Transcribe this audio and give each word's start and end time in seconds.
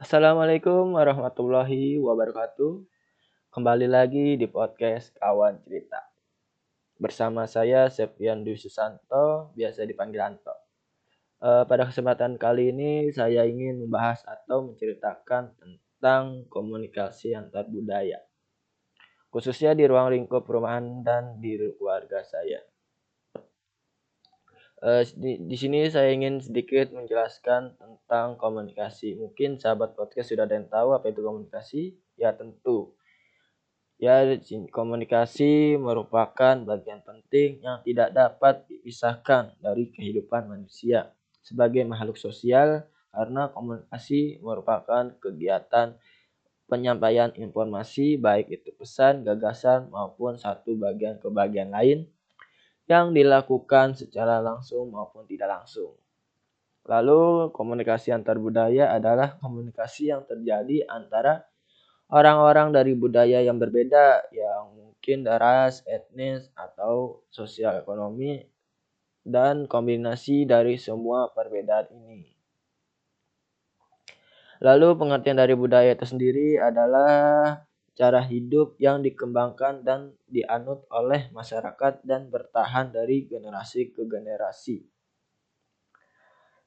Assalamualaikum 0.00 0.96
warahmatullahi 0.96 2.00
wabarakatuh. 2.00 2.72
Kembali 3.52 3.84
lagi 3.84 4.40
di 4.40 4.48
podcast 4.48 5.12
Kawan 5.20 5.60
Cerita. 5.60 6.00
Bersama 6.96 7.44
saya 7.44 7.84
Septian 7.92 8.40
Dwi 8.40 8.56
Susanto, 8.56 9.52
biasa 9.52 9.84
dipanggil 9.84 10.24
Anto. 10.24 10.56
Uh, 11.44 11.68
pada 11.68 11.84
kesempatan 11.84 12.40
kali 12.40 12.72
ini 12.72 13.12
saya 13.12 13.44
ingin 13.44 13.84
membahas 13.84 14.24
atau 14.24 14.72
menceritakan 14.72 15.52
tentang 15.60 16.48
komunikasi 16.48 17.36
antar 17.36 17.68
budaya. 17.68 18.24
Khususnya 19.28 19.76
di 19.76 19.84
ruang 19.84 20.16
lingkup 20.16 20.48
perumahan 20.48 21.04
dan 21.04 21.36
di 21.44 21.60
keluarga 21.76 22.24
saya. 22.24 22.64
Uh, 24.80 25.04
di, 25.12 25.36
di 25.44 25.56
sini 25.60 25.92
saya 25.92 26.08
ingin 26.08 26.40
sedikit 26.40 26.88
menjelaskan 26.96 27.76
tentang 27.76 28.40
komunikasi. 28.40 29.12
Mungkin 29.12 29.60
sahabat 29.60 29.92
podcast 29.92 30.32
sudah 30.32 30.48
ada 30.48 30.56
yang 30.56 30.72
tahu 30.72 30.96
apa 30.96 31.12
itu 31.12 31.20
komunikasi? 31.20 31.82
Ya 32.16 32.32
tentu. 32.32 32.96
Ya 34.00 34.24
komunikasi 34.72 35.76
merupakan 35.76 36.56
bagian 36.64 37.04
penting 37.04 37.60
yang 37.60 37.84
tidak 37.84 38.16
dapat 38.16 38.64
dipisahkan 38.72 39.52
dari 39.60 39.92
kehidupan 39.92 40.48
manusia 40.48 41.12
sebagai 41.44 41.84
makhluk 41.84 42.16
sosial 42.16 42.88
karena 43.12 43.52
komunikasi 43.52 44.40
merupakan 44.40 45.12
kegiatan 45.20 46.00
penyampaian 46.72 47.28
informasi 47.36 48.16
baik 48.16 48.48
itu 48.48 48.72
pesan, 48.72 49.28
gagasan 49.28 49.92
maupun 49.92 50.40
satu 50.40 50.72
bagian 50.80 51.20
ke 51.20 51.28
bagian 51.28 51.68
lain 51.68 52.08
yang 52.90 53.14
dilakukan 53.14 53.94
secara 53.94 54.42
langsung 54.42 54.90
maupun 54.90 55.22
tidak 55.30 55.46
langsung. 55.46 55.94
Lalu 56.90 57.54
komunikasi 57.54 58.10
antar 58.10 58.42
budaya 58.42 58.90
adalah 58.90 59.38
komunikasi 59.38 60.10
yang 60.10 60.26
terjadi 60.26 60.90
antara 60.90 61.46
orang-orang 62.10 62.74
dari 62.74 62.98
budaya 62.98 63.46
yang 63.46 63.62
berbeda 63.62 64.26
yang 64.34 64.74
mungkin 64.74 65.22
ras, 65.22 65.86
etnis, 65.86 66.50
atau 66.58 67.22
sosial 67.30 67.78
ekonomi 67.78 68.42
dan 69.22 69.70
kombinasi 69.70 70.50
dari 70.50 70.74
semua 70.74 71.30
perbedaan 71.30 71.86
ini. 71.94 72.26
Lalu 74.60 74.98
pengertian 74.98 75.38
dari 75.38 75.54
budaya 75.54 75.94
itu 75.94 76.04
sendiri 76.04 76.58
adalah 76.58 77.64
cara 78.00 78.24
hidup 78.24 78.80
yang 78.80 79.04
dikembangkan 79.04 79.84
dan 79.84 80.16
dianut 80.24 80.88
oleh 80.88 81.28
masyarakat 81.36 82.00
dan 82.00 82.32
bertahan 82.32 82.96
dari 82.96 83.28
generasi 83.28 83.92
ke 83.92 84.08
generasi. 84.08 84.80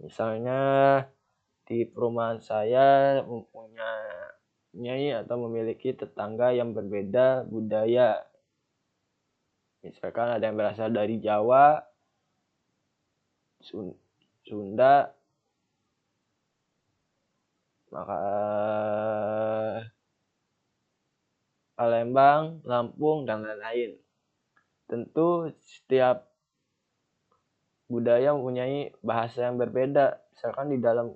Misalnya 0.00 1.04
di 1.68 1.84
perumahan 1.84 2.40
saya 2.40 3.20
mempunyai 3.28 5.12
atau 5.20 5.36
memiliki 5.44 5.92
tetangga 5.92 6.56
yang 6.56 6.72
berbeda 6.72 7.44
budaya. 7.44 8.24
Misalkan 9.84 10.32
ada 10.32 10.48
yang 10.48 10.56
berasal 10.56 10.88
dari 10.88 11.20
Jawa, 11.20 11.76
Sunda, 14.48 15.12
maka 17.92 18.16
Palembang, 21.98 22.62
Lampung, 22.62 23.26
dan 23.26 23.42
lain-lain. 23.42 23.98
Tentu 24.86 25.50
setiap 25.66 26.30
budaya 27.90 28.38
mempunyai 28.38 28.94
bahasa 29.02 29.50
yang 29.50 29.58
berbeda. 29.58 30.22
Misalkan 30.30 30.70
di 30.70 30.78
dalam 30.78 31.10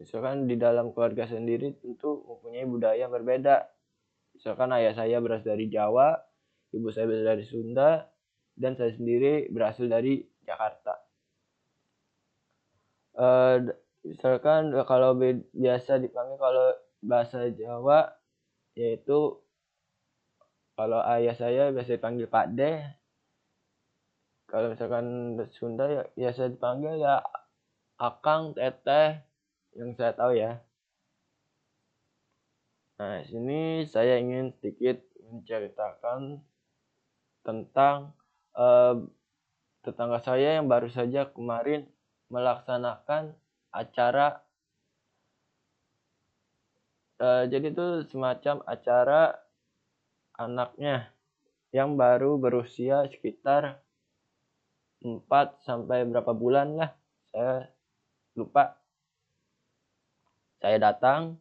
misalkan 0.00 0.48
di 0.48 0.56
dalam 0.56 0.96
keluarga 0.96 1.28
sendiri 1.28 1.76
tentu 1.76 2.24
mempunyai 2.24 2.64
budaya 2.64 2.96
yang 2.96 3.12
berbeda. 3.12 3.68
Misalkan 4.40 4.72
ayah 4.72 4.96
saya 4.96 5.20
berasal 5.20 5.52
dari 5.52 5.68
Jawa, 5.68 6.16
ibu 6.72 6.88
saya 6.88 7.04
berasal 7.04 7.36
dari 7.36 7.44
Sunda, 7.44 8.08
dan 8.56 8.80
saya 8.80 8.96
sendiri 8.96 9.52
berasal 9.52 9.84
dari 9.92 10.24
Jakarta. 10.48 10.96
Uh, 13.20 13.68
misalkan 14.00 14.72
kalau 14.88 15.12
biasa 15.52 16.00
dipanggil 16.00 16.40
kalau 16.40 16.72
bahasa 17.04 17.52
Jawa 17.52 18.16
yaitu 18.72 19.36
kalau 20.80 21.04
ayah 21.12 21.36
saya 21.36 21.68
biasa 21.76 22.00
dipanggil 22.00 22.24
Pak 22.24 22.56
D 22.56 22.60
kalau 24.48 24.72
misalkan 24.72 25.36
Sunda 25.52 25.84
ya 25.92 26.02
biasa 26.16 26.48
dipanggil 26.48 27.04
ya 27.04 27.20
Akang 28.00 28.56
Teteh 28.56 29.20
yang 29.76 29.92
saya 29.92 30.16
tahu 30.16 30.32
ya. 30.40 30.56
Nah 32.96 33.20
sini 33.28 33.84
saya 33.84 34.16
ingin 34.16 34.56
sedikit 34.56 35.04
menceritakan 35.28 36.40
tentang 37.44 38.16
uh, 38.56 39.04
tetangga 39.84 40.24
saya 40.24 40.56
yang 40.56 40.66
baru 40.66 40.88
saja 40.88 41.28
kemarin 41.28 41.84
melaksanakan 42.32 43.36
acara 43.68 44.40
uh, 47.20 47.44
jadi 47.44 47.68
itu 47.68 48.08
semacam 48.08 48.64
acara 48.64 49.36
anaknya 50.40 51.12
yang 51.76 52.00
baru 52.00 52.40
berusia 52.40 53.04
sekitar 53.12 53.84
4 55.04 55.20
sampai 55.60 56.08
berapa 56.08 56.32
bulan 56.32 56.80
lah. 56.80 56.90
Saya 57.28 57.68
lupa. 58.32 58.80
Saya 60.64 60.76
datang. 60.80 61.36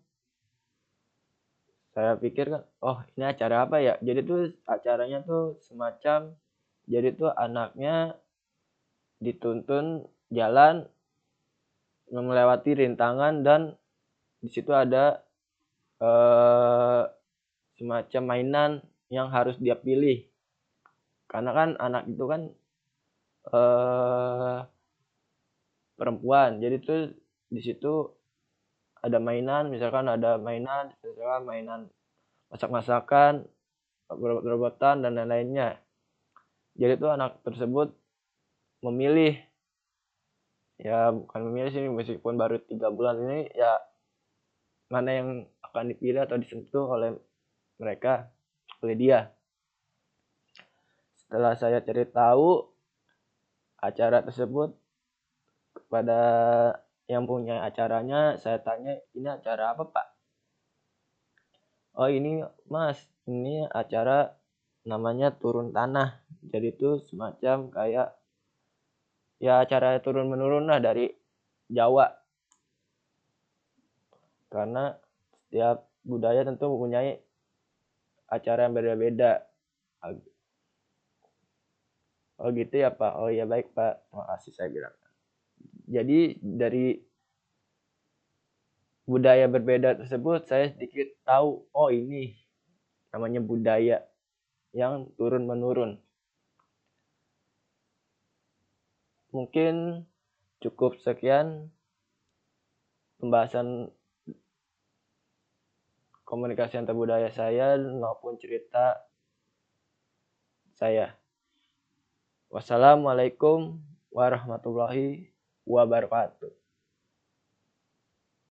Saya 1.95 2.19
pikir 2.19 2.51
kan 2.51 2.63
oh 2.83 2.99
ini 3.15 3.25
acara 3.25 3.63
apa 3.63 3.79
ya? 3.79 3.95
Jadi 4.03 4.19
tuh 4.27 4.53
acaranya 4.67 5.23
tuh 5.23 5.57
semacam 5.63 6.35
jadi 6.89 7.13
tuh 7.13 7.29
anaknya 7.29 8.17
dituntun 9.21 10.09
jalan 10.33 10.89
melewati 12.09 12.73
rintangan 12.73 13.45
dan 13.45 13.77
di 14.41 14.49
situ 14.49 14.73
ada 14.73 15.21
eh, 16.01 17.03
semacam 17.77 18.23
mainan 18.25 18.71
yang 19.09 19.29
harus 19.33 19.57
dia 19.57 19.75
pilih. 19.77 20.25
Karena 21.29 21.51
kan 21.53 21.69
anak 21.77 22.09
itu 22.09 22.23
kan 22.25 22.41
eh, 23.53 24.59
perempuan. 25.97 26.61
Jadi 26.61 26.75
tuh 26.81 27.01
di 27.49 27.61
situ 27.61 27.93
ada 29.01 29.17
mainan 29.17 29.73
misalkan 29.73 30.05
ada 30.11 30.37
mainan 30.37 30.93
misalkan 31.01 31.43
mainan 31.45 31.81
masak-masakan 32.49 33.45
robot-robotan 34.09 35.05
dan 35.05 35.17
lain-lainnya. 35.17 35.77
Jadi 36.79 36.93
tuh 36.97 37.11
anak 37.13 37.41
tersebut 37.45 37.93
memilih 38.81 39.35
ya 40.79 41.11
bukan 41.11 41.41
memilih 41.51 41.71
sih 41.75 41.83
meskipun 41.91 42.39
baru 42.39 42.63
tiga 42.63 42.87
bulan 42.87 43.19
ini 43.19 43.51
ya 43.51 43.75
mana 44.87 45.11
yang 45.11 45.29
akan 45.59 45.91
dipilih 45.91 46.23
atau 46.23 46.39
disentuh 46.39 46.87
oleh 46.87 47.19
mereka 47.77 48.31
oleh 48.83 48.95
dia. 48.95 49.19
Setelah 51.15 51.53
saya 51.55 51.79
cari 51.85 52.05
tahu 52.09 52.65
acara 53.79 54.25
tersebut 54.25 54.75
kepada 55.75 56.21
yang 57.09 57.25
punya 57.25 57.65
acaranya, 57.65 58.37
saya 58.37 58.61
tanya, 58.61 58.97
ini 59.17 59.29
acara 59.29 59.73
apa 59.73 59.83
pak? 59.89 60.07
Oh 61.97 62.07
ini 62.07 62.45
mas, 62.69 63.01
ini 63.25 63.65
acara 63.65 64.37
namanya 64.85 65.33
turun 65.35 65.73
tanah. 65.75 66.21
Jadi 66.45 66.67
itu 66.73 67.01
semacam 67.09 67.69
kayak 67.73 68.15
ya 69.41 69.63
acara 69.63 69.99
turun 69.99 70.29
menurun 70.29 70.69
lah 70.69 70.79
dari 70.79 71.11
Jawa. 71.69 72.09
Karena 74.49 74.97
setiap 75.45 75.85
budaya 76.01 76.41
tentu 76.41 76.65
mempunyai 76.69 77.21
acara 78.29 78.65
yang 78.69 78.73
berbeda-beda. 78.77 79.43
Oh 82.39 82.49
gitu 82.55 82.75
ya 82.79 82.89
Pak. 82.93 83.13
Oh 83.19 83.27
ya 83.27 83.43
baik 83.43 83.75
Pak. 83.75 84.07
Terima 84.07 84.23
kasih 84.31 84.51
saya 84.55 84.69
bilang. 84.71 84.95
Jadi 85.89 86.37
dari 86.39 86.95
budaya 89.09 89.49
berbeda 89.49 89.97
tersebut 89.97 90.45
saya 90.45 90.69
sedikit 90.69 91.09
tahu 91.25 91.65
oh 91.73 91.89
ini 91.89 92.37
namanya 93.09 93.41
budaya 93.41 93.97
yang 94.71 95.09
turun 95.17 95.49
menurun. 95.49 95.97
Mungkin 99.33 100.05
cukup 100.61 101.01
sekian 101.01 101.69
pembahasan 103.17 103.89
komunikasi 106.29 106.77
antar 106.77 106.93
budaya 106.93 107.33
saya 107.33 107.73
maupun 107.81 108.37
cerita 108.37 109.01
saya. 110.77 111.17
Wassalamualaikum 112.53 113.81
warahmatullahi 114.13 115.33
wabarakatuh. 115.65 116.58